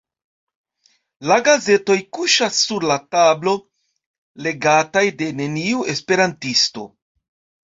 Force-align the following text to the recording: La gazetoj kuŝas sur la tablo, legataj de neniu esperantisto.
La 1.31 1.35
gazetoj 1.47 1.97
kuŝas 2.17 2.61
sur 2.69 2.87
la 2.93 2.97
tablo, 3.17 3.53
legataj 4.47 5.05
de 5.21 5.29
neniu 5.43 5.87
esperantisto. 5.95 6.89